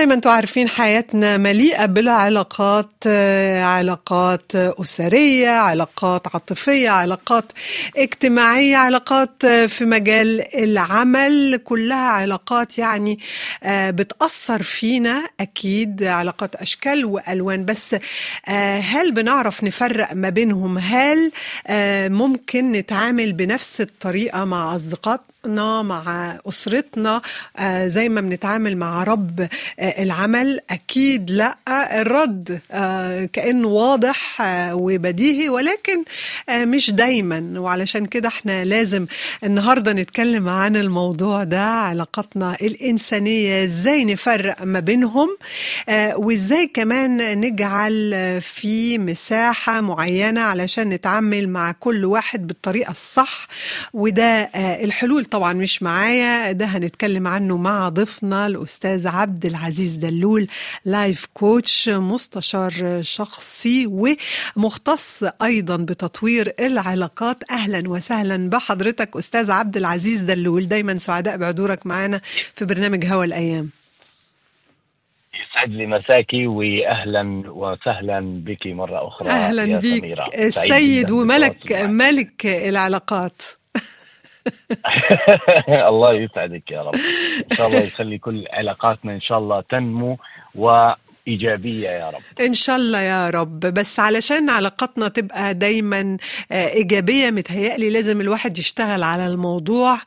[0.00, 7.52] زي ما أنتم عارفين حياتنا مليئة بالعلاقات آه، علاقات أسرية علاقات عاطفية علاقات
[7.96, 11.60] اجتماعية علاقات آه، في مجال العمل.
[11.64, 13.18] كلها علاقات يعني
[13.62, 17.64] آه، بتأثر فينا أكيد علاقات أشكال وألوان.
[17.64, 17.96] بس
[18.80, 21.32] هل بنعرف نفرق ما بينهم؟ هل
[22.10, 24.74] ممكن نتعامل بنفس الطريقة مع
[25.46, 27.22] أصدقائنا مع أسرتنا
[27.56, 31.56] آه، زي ما بنتعامل مع رب آه، العمل أكيد لأ
[32.02, 34.36] الرد آه، كأنه واضح
[34.72, 36.04] وبديهي ولكن
[36.50, 37.60] مش دايما.
[37.60, 39.06] وعلشان كده إحنا لازم
[39.44, 45.28] النهاردة نتكلم عن الموضوع ده علاقاتنا الإنسانية إزاي نفرق ما بينهم
[46.14, 48.10] وإزاي كمان نجعل
[48.42, 53.46] في مساحة معينة علشان نتعامل مع كل واحد بالطريقة الصح.
[53.94, 54.42] وده
[54.84, 56.52] الحلول طبعا مش معايا.
[56.52, 60.46] ده هنتكلم عنه مع ضيفنا الأستاذ عبد العزيز دلول
[60.84, 63.86] لايف كوتش مستشار شخصي
[64.56, 67.50] ومختص أيضا بتطوير العلاقات.
[67.50, 70.68] أهلا وسهلا بحضرتك أستاذ عبد العزيز دلول.
[70.68, 72.20] دايما سعداء بحضورك معنا
[72.54, 73.70] في برنامج هوا الأيام.
[75.34, 79.28] يسعد لي مساكي واهلا وسهلا بك مرة أخرى
[79.82, 80.24] سميرة.
[80.24, 81.72] سعيد السيد وملك.
[81.72, 83.42] ملك العلاقات.
[85.90, 86.94] الله يسعدك يا رب.
[87.50, 90.18] إن شاء الله يخلي كل علاقاتنا إن شاء الله تنمو
[91.26, 92.22] وايجابيه يا رب.
[92.40, 93.60] إن شاء الله يا رب.
[93.60, 96.16] بس علشان علاقاتنا تبقى دايما
[96.52, 99.98] آه، إيجابية متهيألي لازم الواحد يشتغل على الموضوع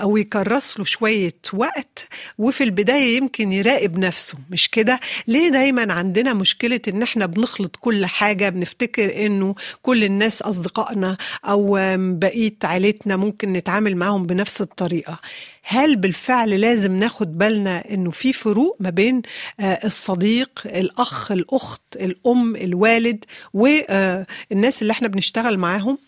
[0.00, 4.38] أو يكرس له شوية وقت وفي البداية يمكن يراقب نفسه.
[4.50, 10.42] مش كده؟ ليه دايما عندنا مشكلة إن إحنا بنخلط كل حاجة؟ بنفتكر إنه كل الناس
[10.42, 15.18] أصدقائنا أو بقية عيلتنا ممكن نتعامل معاهم بنفس الطريقة.
[15.62, 19.22] هل بالفعل لازم ناخد بالنا إنه في فروق ما بين
[19.60, 25.98] آه، الصديق الأخ الأخت الأم الوالد والناس اللي إحنا بنشتغل معاهم؟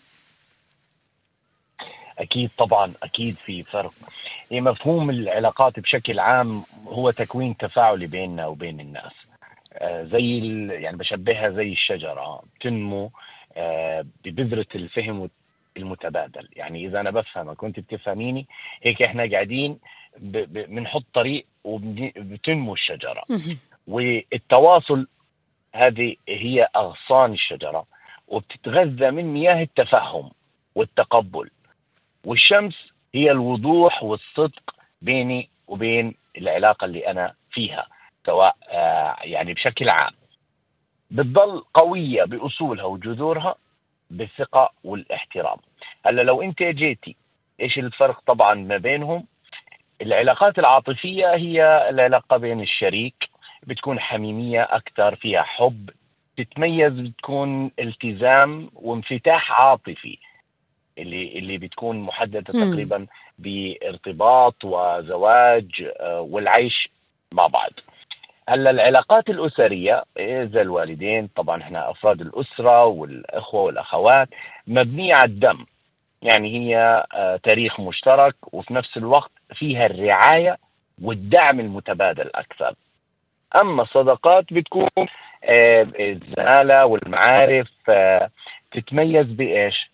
[2.19, 3.93] أكيد طبعا أكيد في فرق.
[4.51, 9.11] هي مفهوم العلاقات بشكل عام هو تكوين تفاعلي بيننا وبين الناس.
[9.73, 13.11] آه، زي يعني بشبهها زي الشجرة تنمو
[13.57, 15.29] آه، ببذرة الفهم
[15.77, 16.49] المتبادل.
[16.53, 18.47] يعني إذا أنا بفهمك وأنت بتفهميني
[18.83, 19.79] هيك إحنا قاعدين
[20.19, 23.23] بنحط طريق وبتنمو الشجرة.
[23.87, 25.07] والتواصل
[25.75, 27.85] هذه هي أغصان الشجرة
[28.27, 30.31] وبتتغذى من مياه التفهم
[30.75, 31.49] والتقبل.
[32.25, 37.87] والشمس هي الوضوح والصدق بيني وبين العلاقة اللي أنا فيها
[38.27, 40.13] سواء آه، يعني بشكل عام.
[41.11, 43.55] بتضل قوية بأصولها وجذورها
[44.17, 45.57] بالثقة والاحترام.
[46.05, 47.15] هلا لو انت جيتي
[47.61, 49.25] إيش الفرق طبعا ما بينهم؟
[50.01, 53.29] العلاقات العاطفية هي العلاقة بين الشريك
[53.63, 55.89] بتكون حميمية أكثر فيها حب
[56.37, 60.17] تتميز بتكون التزام وانفتاح عاطفي
[60.97, 62.71] اللي اللي بتكون محددة مم.
[62.71, 63.07] تقريبا
[63.39, 66.89] بارتباط وزواج آه، والعيش
[67.33, 67.71] مع بعض.
[68.49, 74.29] هلا العلاقات الأسرية إذا الوالدين طبعا إحنا أفراد الأسرة والأخوة والأخوات
[74.67, 75.65] مبنية على الدم
[76.21, 80.57] يعني هي آه، تاريخ مشترك وفي نفس الوقت فيها الرعاية
[81.01, 82.75] والدعم المتبادل أكثر
[83.55, 84.89] أما الصداقات بتكون
[85.43, 88.29] آه، الزمالة والمعارف آه،
[88.71, 89.91] تتميز بإيش؟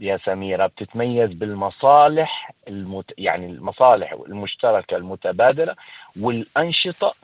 [0.00, 3.12] يا سميرة بتتميز بالمصالح المت...
[3.18, 5.74] يعني المصالح المشتركة المتبادلة
[6.20, 7.14] والأنشطة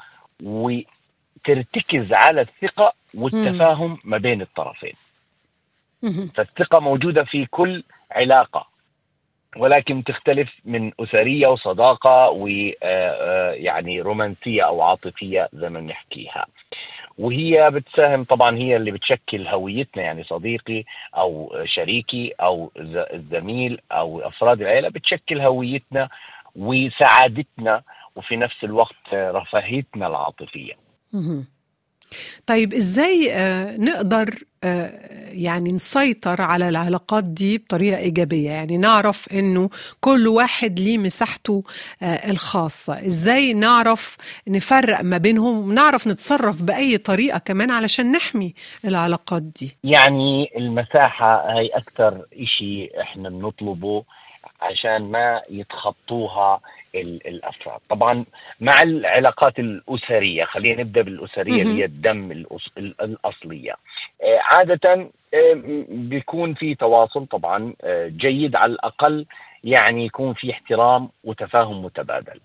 [0.42, 4.94] وترتكز على الثقة والتفاهم ما بين الطرفين.
[6.34, 8.66] فالثقة موجودة في كل علاقة
[9.56, 16.46] ولكن تختلف من أسرية وصداقة ويعني رومانسية أو عاطفية زي ما بنحكيها
[17.18, 20.84] وهي بتساهم طبعا هي اللي بتشكل هويتنا يعني صديقي
[21.16, 22.34] أو شريكي
[22.78, 26.08] ز- الزميل أو أفراد العائله بتشكل هويتنا
[26.56, 27.82] وسعادتنا
[28.16, 30.72] وفي نفس الوقت رفاهيتنا العاطفية.
[32.46, 39.70] طيب إزاي آه، نقدر آه، يعني نسيطر على العلاقات دي بطريقة إيجابية؟ يعني نعرف إنه
[40.00, 41.62] كل واحد ليه مساحته
[42.02, 43.06] آه، الخاصة.
[43.06, 44.16] إزاي نعرف
[44.48, 48.54] نفرق ما بينهم؟ ونعرف نتصرف بأي طريقة كمان علشان نحمي
[48.84, 54.04] العلاقات دي؟ يعني المساحة هي أكثر شيء إحنا بنطلبه
[54.60, 56.60] عشان ما يتخطوها
[56.94, 57.80] الأفراد.
[57.88, 58.24] طبعا
[58.60, 61.62] مع العلاقات الأسرية خلينا نبدأ بالأسرية.
[61.62, 62.44] اللي هي الدم
[62.78, 63.72] الأصلية.
[64.22, 65.54] آه، عاده آه،
[65.88, 69.26] بيكون في تواصل طبعا آه، جيد على الأقل
[69.64, 72.40] يعني يكون في احترام وتفاهم متبادل.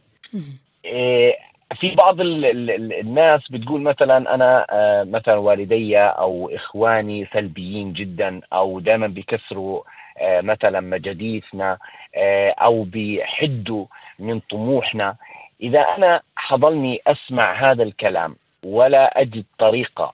[1.76, 4.66] في بعض ال ال الناس بتقول مثلا أنا
[5.04, 9.82] مثلا والدي أو إخواني سلبيين جدا أو دائما بيكسروا
[10.22, 11.78] مثلا مجاديفنا
[12.16, 13.86] آه، أو بيحدوا
[14.20, 15.16] من طموحنا
[15.62, 18.36] إذا أنا حضلني أسمع هذا الكلام
[18.66, 20.14] ولا أجد طريقة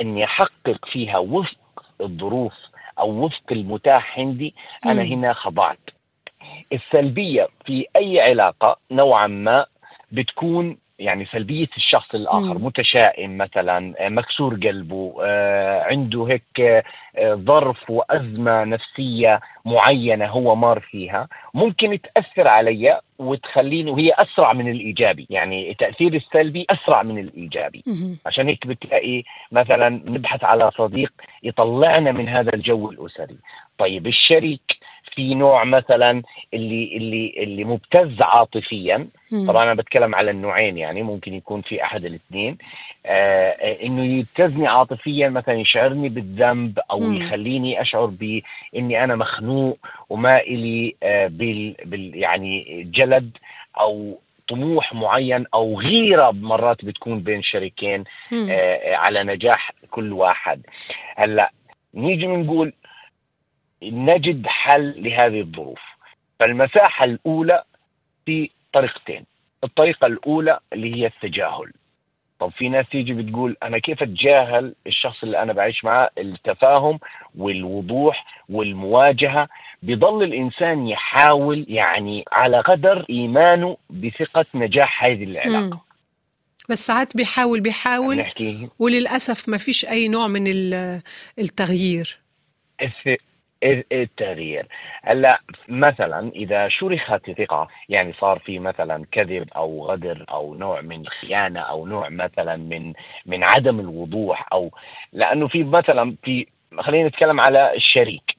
[0.00, 1.56] إني أحقق فيها وفق
[2.00, 2.54] الظروف
[2.98, 4.54] أو وفق المتاح عندي
[4.86, 5.12] أنا مم.
[5.12, 5.78] هنا خضعت
[6.72, 9.66] السلبية في أي علاقة نوعا ما
[10.12, 12.58] بتكون يعني سلبية الشخص الآخر.
[12.58, 16.84] متشائم مثلا آه، مكسور قلبه آه، عنده هيك
[17.16, 24.68] آه، ظرف وأزمة نفسية معينة هو مار فيها ممكن تأثر علي وتخليني وهي أسرع من
[24.68, 27.84] الإيجابي يعني التاثير السلبي أسرع من الإيجابي.
[28.26, 29.22] عشان هيك بتلاقي
[29.52, 31.12] مثلا نبحث على صديق
[31.42, 33.36] يطلعنا من هذا الجو الأسري
[33.78, 34.78] طيب الشريك
[35.14, 36.22] في نوع مثلا
[36.54, 39.08] اللي اللي اللي مبتز عاطفيا.
[39.46, 42.58] طبعا أنا بتكلم على النوعين يعني ممكن يكون في أحد الاثنين
[43.06, 47.14] آه آه، إنه يبتزني عاطفيا مثلا يشعرني بالذنب أو مم.
[47.14, 49.78] يخليني أشعر باني أنا مخنوق
[50.10, 53.30] وما إلي آه بال, بال يعني جلد
[53.80, 54.18] أو
[54.48, 58.04] طموح معين أو غيرة مرات بتكون بين شريكين.
[58.32, 60.62] آه، على نجاح كل واحد
[61.16, 61.52] هلأ
[61.94, 62.72] نيجي نقول
[63.90, 65.80] نجد حل لهذه الظروف.
[66.40, 67.64] فالمساحة الأولى
[68.26, 69.24] في طريقتين.
[69.64, 71.72] الطريقة الأولى اللي هي التجاهل.
[72.38, 76.98] طب في ناس تيجي بتقول أنا كيف أتجاهل الشخص اللي أنا بعيش معاه؟ التفاهم
[77.38, 79.48] والوضوح والمواجهة.
[79.82, 85.30] بيضل الإنسان يحاول يعني على قدر إيمانه بثقة نجاح هذه مم.
[85.30, 85.80] العلاقة
[86.68, 88.24] بس ساعات بيحاول بيحاول
[88.78, 91.02] وللأسف ما فيش أي نوع من ال-
[91.38, 92.18] التغيير.
[92.82, 93.16] الث-
[93.64, 94.66] التغيير؟
[95.02, 101.00] هلأ مثلا إذا شرخت الثقه يعني صار في مثلا كذب أو غدر أو نوع من
[101.00, 102.92] الخيانه أو نوع مثلا من
[103.26, 104.70] من عدم الوضوح أو
[105.12, 106.46] لأنه في مثلا في
[106.80, 108.36] خلينا نتكلم على الشريك.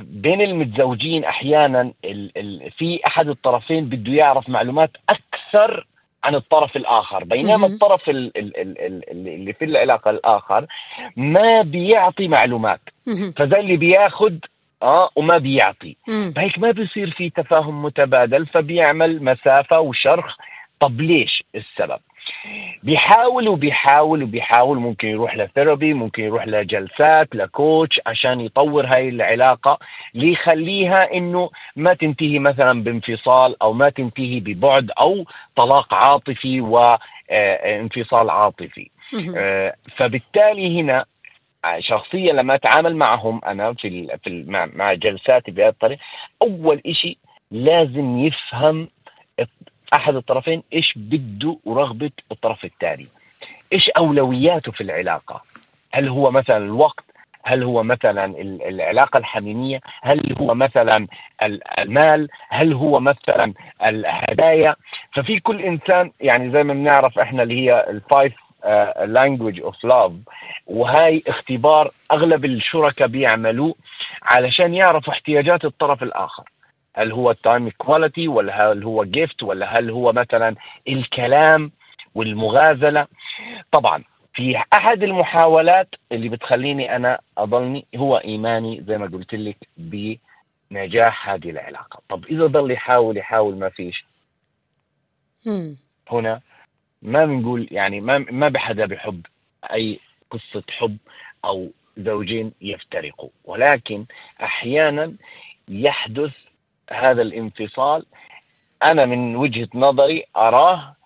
[0.00, 1.92] بين المتزوجين أحيانا
[2.78, 5.86] في أحد الطرفين بده يعرف معلومات أكثر
[6.24, 7.66] عن الطرف الآخر بينما.
[7.66, 10.66] الطرف ال ال ال ال اللي في العلاقة الآخر
[11.16, 12.80] ما بيعطي معلومات.
[13.36, 14.38] فده اللي بياخد
[14.82, 15.96] آه وما بيعطي.
[16.36, 20.36] فهيك ما بيصير في تفاهم متبادل فبيعمل مسافة وشرخ
[20.82, 22.00] طب ليش السبب
[22.82, 29.78] بيحاول وبيحاول وبيحاول ممكن يروح لثيرابي ممكن يروح لجلسات لكوتش عشان يطور هاي العلاقة
[30.14, 35.24] ليخليها إنه ما تنتهي مثلا بانفصال أو ما تنتهي ببعد أو
[35.56, 39.34] طلاق عاطفي وانفصال عاطفي مهم.
[39.36, 41.04] آه، فبالتالي هنا
[41.78, 44.44] شخصيا لما أتعامل معهم أنا في في
[44.74, 46.00] مع جلساتي بهذه الطريقة
[46.42, 47.18] أول شيء
[47.50, 48.88] لازم يفهم
[49.94, 53.08] أحد الطرفين إيش بده ورغبة الطرف الثاني؟
[53.72, 55.42] إيش أولوياته في العلاقة؟
[55.92, 57.04] هل هو مثلا الوقت؟
[57.44, 61.06] هل هو مثلا ال- العلاقة الحميميه هل هو مثلا
[61.42, 63.52] ال- المال؟ هل هو مثلا
[63.86, 64.76] الهدايا؟
[65.12, 68.32] ففي كل إنسان يعني زي ما بنعرف إحنا اللي هي ال five
[69.04, 70.12] language of love
[70.66, 73.74] وهاي اختبار أغلب الشركاء بيعملوه
[74.22, 76.44] علشان يعرفوا احتياجات الطرف الآخر.
[76.94, 80.54] هل هو ال time quality ولا هل هو gift ولا هل هو مثلا
[80.88, 81.72] الكلام
[82.14, 83.06] والمغازلة؟
[83.72, 91.28] طبعا في أحد المحاولات اللي بتخليني أنا أضلني هو إيماني زي ما قلت لك بنجاح
[91.28, 92.02] هذه العلاقة.
[92.08, 94.04] طب إذا ضل يحاول يحاول ما فيش.
[96.10, 96.40] هنا
[97.02, 99.26] ما بنقول يعني ما ما بحدا بحب
[99.72, 100.96] أي قصة حب
[101.44, 104.04] أو زوجين يفترقوا ولكن
[104.42, 105.14] أحيانا
[105.68, 106.32] يحدث
[106.90, 108.06] هذا الانفصال
[108.82, 110.96] أنا من وجهة نظري أراه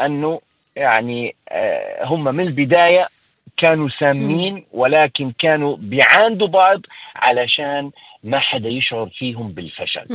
[0.00, 0.40] أنه
[0.76, 3.08] يعني آه، هم من البداية
[3.56, 6.80] كانوا سامين ولكن كانوا بيعاندوا بعض
[7.16, 7.90] علشان
[8.24, 10.06] ما حدا يشعر فيهم بالفشل.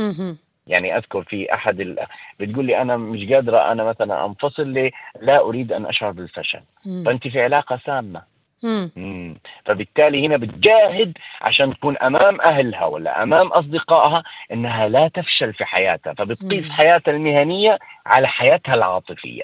[0.66, 2.06] يعني أذكر في أحد ال...
[2.40, 6.60] بتقول لي أنا مش قادرة أنا مثلا أنفصل لي لا أريد أن أشعر بالفشل.
[7.06, 8.22] فأنت في علاقة سامة.
[8.64, 9.38] مم.
[9.64, 16.14] فبالتالي هنا بتجاهد عشان تكون أمام أهلها ولا أمام أصدقائها إنها لا تفشل في حياتها
[16.14, 16.70] فبتقيس.
[16.70, 19.42] حياتها المهنية على حياتها العاطفية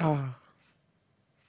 [0.00, 0.28] آه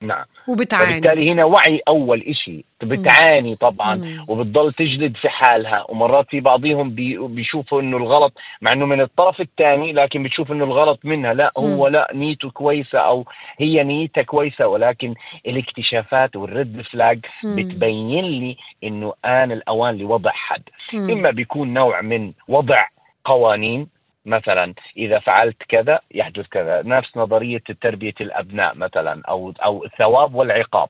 [0.02, 4.26] نعم وبتعاني فبالتالي هنا وعي أول إشي بتعاني طبعا مم.
[4.28, 9.42] وبتضل تجلد في حالها ومرات في بعضهم بي بيشوفوا إنه الغلط مع إنه من الطرف
[9.42, 11.88] الثاني لكن بتشوف إنه الغلط منها لا هو مم.
[11.88, 13.26] لا نيته كويسة أو
[13.58, 15.14] هي نيتها كويسة ولكن
[15.48, 17.20] الاكتشافات والريد فلاج.
[17.44, 20.62] بتبين لي إنه آن الأوان لوضع حد
[20.94, 21.10] مم.
[21.10, 22.88] إما بيكون نوع من وضع
[23.26, 23.88] قوانين
[24.26, 26.82] مثلا إذا فعلت كذا يحدث كذا.
[26.82, 30.90] نفس نظرية تربية الأبناء مثلا أو أو الثواب والعقاب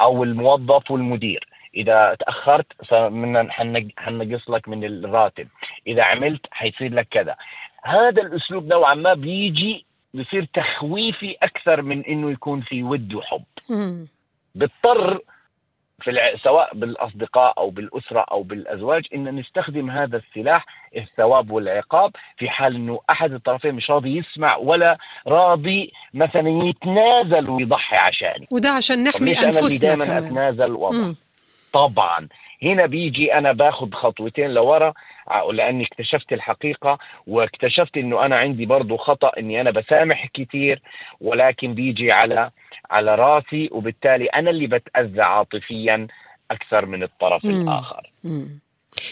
[0.00, 1.48] أو الموظف والمدير.
[1.74, 3.50] إذا تأخرت من
[3.96, 5.48] حنقص لك من الراتب.
[5.86, 7.36] إذا عملت حيصير لك كذا.
[7.82, 13.44] هذا الأسلوب نوعا ما بيجي بصير تخويفي أكثر من إنه يكون في ود وحب.
[14.54, 15.20] بيضطر
[16.02, 20.66] في سواء بالأصدقاء أو بالأسرة أو بالأزواج إن نستخدم هذا السلاح
[20.96, 27.96] الثواب والعقاب في حال إنه أحد الطرفين مش راضي يسمع ولا راضي مثلا يتنازل ويضحي
[27.96, 28.48] عشاني.
[28.50, 30.76] وده عشان نحمي أنفسنا أنا دائما أتنازل
[31.72, 32.28] طبعا.
[32.62, 34.92] هنا بيجي أنا باخذ خطوتين لورا
[35.52, 40.82] لأني اكتشفت الحقيقة واكتشفت إنه أنا عندي برضه خطأ إني أنا بسامح كثير
[41.20, 42.50] ولكن بيجي على
[42.90, 46.06] على راسي وبالتالي أنا اللي بتأذى عاطفيا
[46.50, 47.50] أكثر من الطرف مم.
[47.50, 48.58] الآخر مم.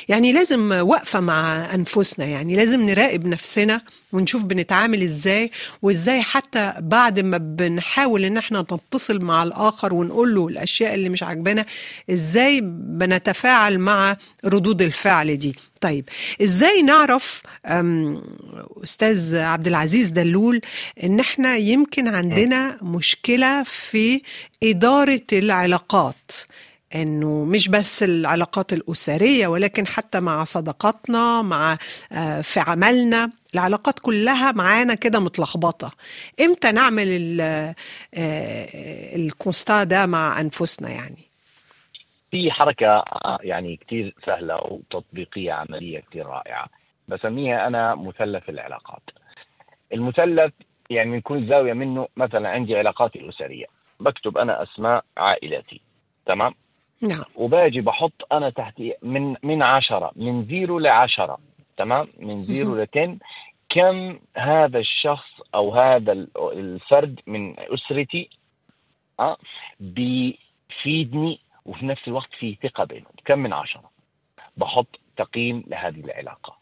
[0.08, 3.80] يعني لازم وقفة مع أنفسنا يعني لازم نراقب نفسنا
[4.12, 5.50] ونشوف بنتعامل إزاي
[5.82, 11.22] وإزاي حتى بعد ما بنحاول إن إحنا نتصل مع الآخر ونقول له الأشياء اللي مش
[11.22, 11.64] عاجبانا
[12.10, 16.08] إزاي بنتفاعل مع ردود الفعل دي؟ طيب
[16.42, 17.42] إزاي نعرف
[18.84, 20.60] أستاذ عبد العزيز دلول
[21.04, 24.22] إن إحنا يمكن عندنا مشكلة في
[24.62, 26.30] إدارة العلاقات؟
[26.94, 31.78] إنه مش بس العلاقات الأسرية ولكن حتى مع صداقاتنا مع
[32.12, 35.92] آه، في عملنا العلاقات كلها معانا كده متلخبطة.
[36.40, 37.74] إمتى نعمل آه،
[39.16, 41.30] الكونستا ده مع أنفسنا يعني؟
[42.30, 43.04] في حركة
[43.42, 46.66] يعني كثير سهلة وتطبيقية عملية كثير رائعة.
[47.08, 49.02] بسميها أنا مثلث العلاقات.
[49.92, 50.52] المثلث
[50.90, 53.66] يعني من كل زاويه منه مثلا عندي علاقاتي الأسرية.
[54.00, 55.80] بكتب أنا أسماء عائلتي.
[56.26, 56.54] تمام؟
[57.02, 57.24] نعم.
[57.36, 61.38] وباجي بحط أنا تحت من من عشرة من zero لعشرة
[61.76, 63.18] تمام؟ من zero ل ten.
[63.68, 68.30] كم هذا الشخص أو هذا الفرد من أسرتي
[69.20, 69.36] آه
[69.80, 73.90] بيفيدني وفي نفس الوقت في ثقة بينهم؟ كم من عشرة؟
[74.56, 76.56] بحط تقييم لهذه العلاقة.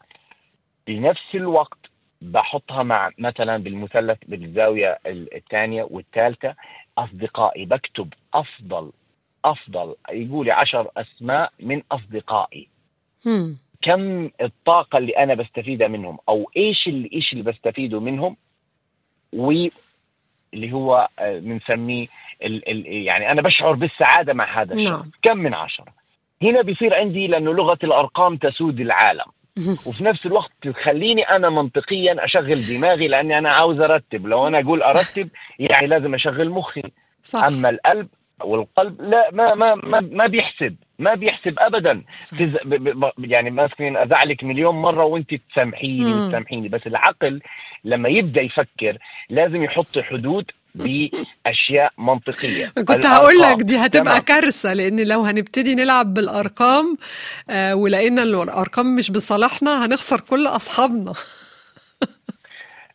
[0.87, 1.79] بنفس الوقت
[2.21, 6.55] بحطها مع مثلا بالمثلث بالزاوية الثانية والثالثة
[6.97, 8.91] أصدقائي بكتب أفضل
[9.45, 12.67] أفضل يقولي عشر أسماء من أصدقائي.
[13.25, 13.57] مم.
[13.81, 18.37] كم الطاقة اللي أنا بستفيدها منهم؟ أو إيش اللي إيش اللي بستفيده منهم؟
[19.33, 19.71] واللي
[20.53, 22.07] هو بنسميه
[22.85, 24.91] يعني أنا بشعر بالسعادة مع هذا الشخص.
[24.91, 25.11] نعم.
[25.21, 25.93] كم من عشرة
[26.41, 29.25] هنا بيصير عندي لأنه لغة الأرقام تسود العالم.
[29.85, 34.27] وفي نفس الوقت تخليني أنا منطقيا أشغل دماغي لأني أنا عاوز أرتب.
[34.27, 35.29] لو أنا أقول أرتب
[35.59, 36.83] يعني لازم أشغل مخي.
[37.23, 37.43] صح.
[37.43, 38.07] أما القلب
[38.43, 42.01] والقلب لا ما ما ما, ما بيحسب ما بيحسب ابدا.
[42.31, 42.57] تز...
[42.65, 42.99] ب...
[42.99, 43.11] ب...
[43.25, 47.41] يعني مثلا أزعلك مليون مرة وانت تسامحيني وتسامحيني بس العقل
[47.83, 48.97] لما يبدأ يفكر
[49.29, 52.65] لازم يحط حدود بأشياء منطقية.
[52.67, 54.21] كنت هقول لك دي هتبقى تمام.
[54.21, 56.97] كارثة لأن لو هنبتدي نلعب بالأرقام
[57.49, 61.13] آه ولقينا الأرقام مش بصالحنا هنخسر كل أصحابنا.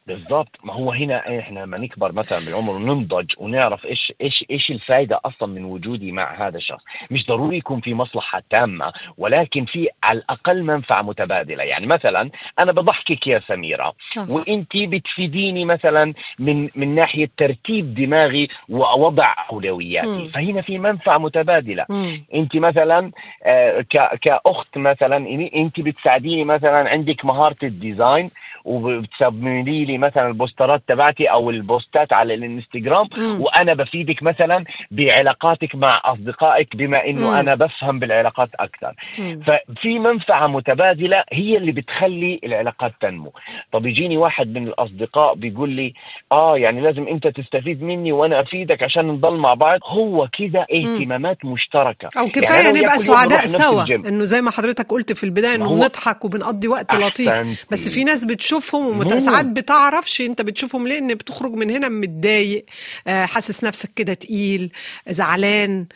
[0.06, 0.58] بالضبط.
[0.64, 5.48] ما هو هنا إحنا لما نكبر مثلا بالعمر وننضج ونعرف إيش إيش إيش الفائده أصلا
[5.48, 6.82] من وجودي مع هذا الشخص.
[7.10, 11.64] مش ضروري يكون في مصلحة تامة ولكن في على الأقل منفعة متبادلة.
[11.64, 13.94] يعني مثلا أنا بضحكك يا سميرة
[14.28, 20.08] وإنت بتفيديني مثلا من من ناحية ترتيب دماغي ووضع أولوياتي.
[20.08, 20.28] م.
[20.28, 21.86] فهنا في منفعة متبادلة.
[22.34, 23.10] إنت مثلا
[23.44, 23.80] آه
[24.20, 25.16] كأخت مثلا
[25.56, 28.30] إنت بتساعديني مثلا عندك مهارة ال design
[28.64, 33.08] وبتسمي لي مثلا البوسترات تبعتي أو البوستات على الانستغرام
[33.40, 37.34] وأنا بفيدك مثلا بعلاقاتك مع أصدقائك بما إنه مم.
[37.34, 38.94] أنا بفهم بالعلاقات أكثر.
[39.18, 39.40] مم.
[39.46, 43.32] ففي منفعة متبادلة هي اللي بتخلي العلاقات تنمو.
[43.72, 45.94] طب يجيني واحد من الأصدقاء بيقول لي
[46.32, 49.78] آه يعني لازم أنت تستفيد مني وأنا أفيدك عشان نضل مع بعض.
[49.84, 52.10] هو كده اهتمامات مشتركة.
[52.18, 56.24] أو كفاية يعني نبقى سعداء سوا إنه زي ما حضرتك قلت في البداية إنه بنضحك
[56.24, 57.30] وبنقضي وقت لطيف.
[57.70, 59.46] بس في ناس بتشوفهم وساعات
[59.88, 62.64] بتعرفش أنت بتشوفهم ليه إن بتخرج من هنا متضايق
[63.06, 64.72] آه، حاسس نفسك كده تقيل
[65.08, 65.86] زعلان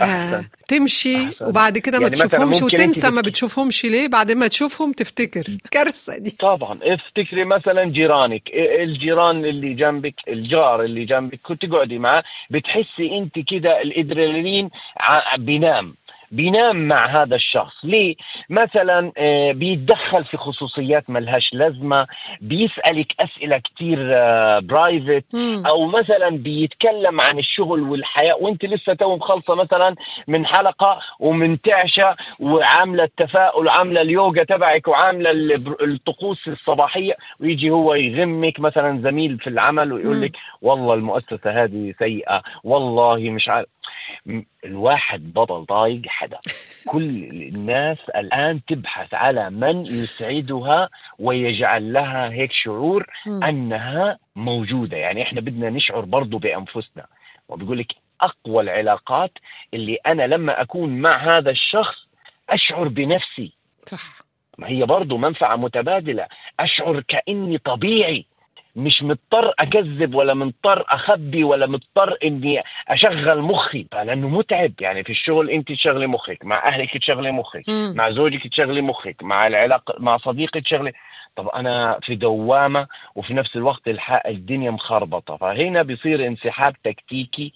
[0.00, 1.46] آه، تمشي أحسن.
[1.46, 5.44] وبعد كده يعني ما تشوفهمش وتنسى ما بتشوفهمش ليه بعد ما تشوفهم تفتكر.
[5.70, 6.30] كارثة دي.
[6.30, 6.78] طبعا.
[6.82, 8.42] افتكري مثلا جيرانك.
[8.54, 11.40] الجيران اللي جنبك؟ الجار اللي جنبك.
[11.42, 14.70] كنت تقعدي معاه بتحسي أنت كده الإدرينالين
[15.38, 15.94] بينام.
[16.30, 18.16] بينام مع هذا الشخص ليه
[18.50, 22.06] مثلا آه، بيتدخل في خصوصيات ملهاش لازمة
[22.40, 23.98] بيسألك أسئلة كتير
[24.60, 25.62] private مم.
[25.66, 29.94] أو مثلا بيتكلم عن الشغل والحياة وأنت لسه تو مخلصه مثلا
[30.28, 38.60] من حلقة ومنتعشه وعاملة التفاؤل وعامله اليوجا تبعك وعاملة البر- الطقوس الصباحية ويجي هو يغمك
[38.60, 40.22] مثلا زميل في العمل ويقول.
[40.22, 43.66] لك والله المؤسسة هذه سيئة والله مش عارف
[44.64, 46.38] الواحد بطل طايق حدا.
[46.92, 53.44] كل الناس الآن تبحث على من يسعدها ويجعل لها هيك شعور مم.
[53.44, 54.96] أنها موجودة.
[54.96, 57.06] يعني إحنا بدنا نشعر برضو بأنفسنا.
[57.48, 59.32] وبيقول لك أقوى العلاقات
[59.74, 62.06] اللي أنا لما أكون مع هذا الشخص
[62.50, 63.52] أشعر بنفسي.
[63.86, 64.20] صح.
[64.58, 66.26] ما هي برضو منفعة متبادلة.
[66.60, 68.26] أشعر كأني طبيعي.
[68.76, 73.86] مش مضطر أكذب ولا مضطر أخبي ولا مضطر إني أشغل مخي.
[73.92, 74.72] لأنه متعب.
[74.80, 77.64] يعني في الشغل أنت تشغلي مخك مع أهلك تشغلي مخك.
[77.96, 80.92] مع زوجك تشغلي مخك مع العلاقه مع صديقك تشغلي.
[81.36, 84.26] طب أنا في دوامة وفي نفس الوقت الح...
[84.26, 85.36] الدنيا مخربطة.
[85.36, 87.52] فهنا بيصير انسحاب تكتيكي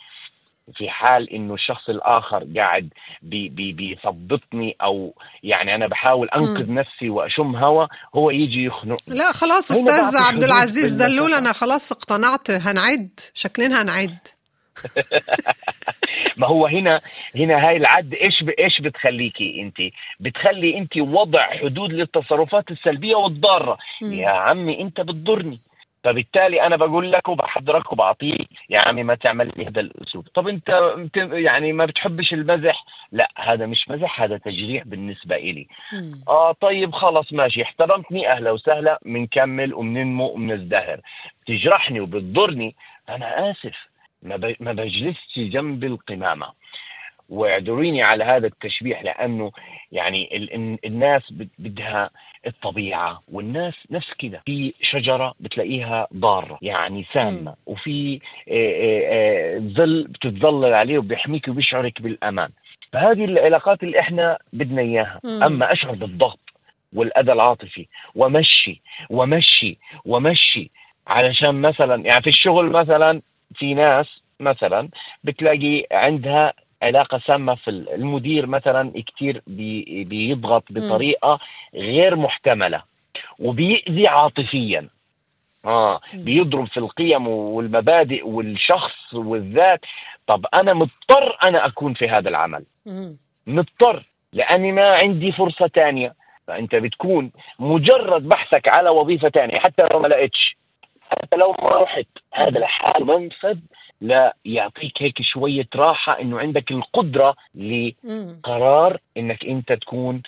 [0.73, 2.89] في حال إنه الشخص الآخر قاعد
[3.23, 9.33] بي بي بيثبطني أو يعني أنا بحاول أنقذ نفسي وأشم هوا هو يجي يخنق لا
[9.33, 10.91] خلاص أستاذ عبد العزيز.
[10.91, 14.19] دلول أنا خلاص اقتنعت هنعد شكلنا هنعد
[16.37, 17.01] ما هو هنا
[17.37, 18.45] هنا هاي العد إيش.
[18.59, 19.77] إيش بتخليكي أنت
[20.21, 23.79] بتخلي أنت وضع حدود للتصرفات السلبية والضارة.
[24.03, 25.61] يا عمي أنت بتضرني
[26.05, 30.29] فبالتالي أنا بقول لك وبحضرك وبعطيك يا عمي ما تعمل لي هذا الأسلوب.
[30.35, 30.97] طب أنت
[31.33, 35.69] يعني ما بتحبش المزح؟ لا هذا مش مزح هذا تجريح بالنسبة إلي.
[35.93, 36.25] مم.
[36.29, 37.63] آه طيب خلص ماشي.
[37.63, 41.01] احترمتني أهلا وسهلا بنكمل وبننمو وبنزدهر
[41.47, 42.77] تجرحني وبتضرني
[43.09, 43.89] أنا آسف.
[44.61, 46.47] ما بجلسش جنب القمامة.
[47.29, 49.53] واعذريني على هذا التشبيه لأنه
[49.93, 52.11] يعني ال- ال- الناس بد- بدها
[52.47, 58.21] الطبيعة والناس نفس كده في شجرة بتلاقيها ضارة يعني سامة وفي
[59.75, 62.51] ظل بتتظلل عليه وبيحميك وبيشعرك بالأمان.
[62.93, 65.21] فهذه العلاقات اللي إحنا بدنا إياها.
[65.25, 66.41] أما أشعر بالضغط
[66.93, 70.71] والأذى العاطفي ومشي ومشي ومشي
[71.07, 73.23] علشان مثلا يعني في الشغل مثلا
[73.55, 74.07] في ناس
[74.41, 74.89] مثلا
[75.25, 81.39] بتلاقي عندها علاقة سامة في المدير مثلا كتير بي بيضغط بطريقة
[81.75, 82.83] غير محتملة
[83.39, 84.89] وبيأذي عاطفيا.
[85.65, 86.01] آه.
[86.15, 89.81] بيضرب في القيم والمبادئ والشخص والذات.
[90.27, 92.65] طب أنا مضطر أنا أكون في هذا العمل.
[93.47, 96.15] مضطر لأني ما عندي فرصة تانية.
[96.47, 100.57] فأنت بتكون مجرد بحثك على وظيفة تانية حتى لو ما لقيتش.
[101.23, 103.59] حتى لو ما رحت هذا الحال منفذ
[104.01, 107.95] لا يعطيك هيك شوية راحة إنه عندك القدرة مم.
[108.45, 110.23] لقرار إنك أنت تكون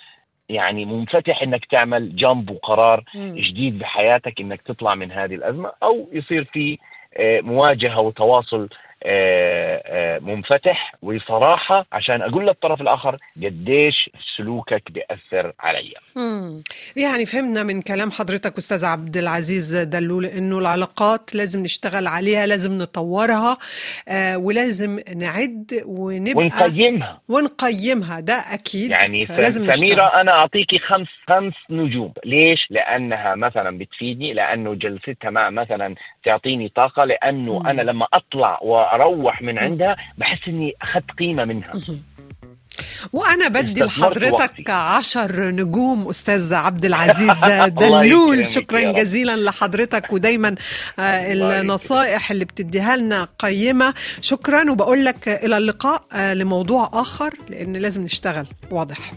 [0.49, 3.35] يعني منفتح إنك تعمل جنب وقرار مم.
[3.35, 6.77] جديد بحياتك إنك تطلع من هذه الأزمة أو يصير في
[7.17, 8.69] آه، مواجهة وتواصل
[10.21, 16.63] منفتح وصراحة عشان أقول للطرف الآخر قديش سلوكك بيأثر علي مم.
[16.95, 22.77] يعني فهمنا من كلام حضرتك أستاذ عبد العزيز دلول إنه العلاقات لازم نشتغل عليها لازم
[22.77, 23.57] نطورها
[24.07, 30.19] آه ولازم نعد ونبقى ونقيمها ونقيمها ده أكيد يعني لازم سميرة نشتغل.
[30.19, 37.03] أنا أعطيكي خمس خمس نجوم ليش؟ لأنها مثلا بتفيدني لأنه جلستها مع مثلا تعطيني طاقة
[37.03, 37.67] لأنه مم.
[37.67, 39.57] أنا لما أطلع وأروح من.
[39.57, 41.71] عندها بحس إني أخذت قيمة منها.
[43.13, 44.69] وأنا بدي لحضرتك.
[44.69, 47.31] عشر نجوم أستاذ عبد العزيز
[47.67, 48.91] دلول شكرا.
[48.91, 50.55] جزيلا لحضرتك ودايما
[50.99, 51.33] آه،.
[51.33, 58.03] النصائح اللي بتديها لنا قيمة شكرا وبقول لك إلى اللقاء آه، لموضوع آخر لأن لازم
[58.03, 59.11] نشتغل واضح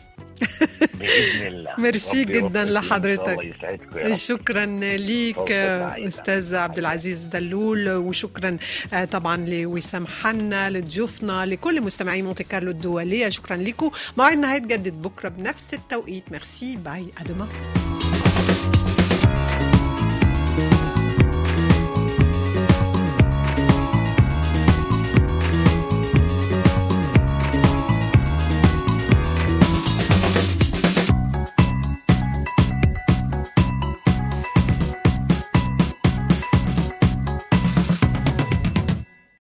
[0.94, 1.74] بإذن الله.
[1.78, 2.64] ميرسي جدا.
[2.64, 3.28] لحضرتك.
[3.28, 4.14] الله يسعدكم يا رب.
[4.14, 5.50] شكرا ليك.
[6.08, 8.56] أستاذ عبد العزيز دلول وشكرا
[8.92, 13.28] آه، طبعا لوسام حنا لضيوفنا لكل مستمعي مونتي كارلو الدولية.
[13.28, 16.24] شكرا لكم موعدنا هيتجدد بكرة بنفس التوقيت.
[16.32, 16.76] merci.
[16.76, 17.06] Bye.
[17.20, 17.48] ادما